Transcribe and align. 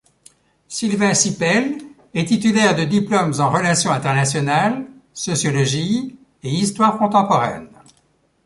Sylvain 0.67 1.13
Cypel 1.13 1.77
est 2.15 2.25
titulaire 2.27 2.75
de 2.75 2.85
diplômes 2.85 3.35
en 3.37 3.51
relations 3.51 3.91
internationales, 3.91 4.83
sociologie 5.13 6.17
et 6.41 6.49
histoire 6.49 6.97
contemporaine. 6.97 7.69